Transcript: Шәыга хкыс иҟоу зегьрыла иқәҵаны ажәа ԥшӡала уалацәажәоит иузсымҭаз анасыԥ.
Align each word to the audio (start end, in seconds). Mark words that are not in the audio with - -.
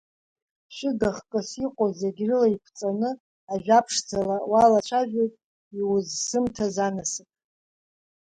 Шәыга 0.75 1.11
хкыс 1.17 1.49
иҟоу 1.65 1.91
зегьрыла 1.99 2.47
иқәҵаны 2.55 3.09
ажәа 3.53 3.79
ԥшӡала 3.85 4.37
уалацәажәоит 4.51 5.33
иузсымҭаз 5.77 6.75
анасыԥ. 6.87 7.29